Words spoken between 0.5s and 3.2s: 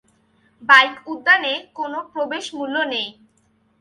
Bike উদ্যানে কোন প্রবেশ মূল্য নেই।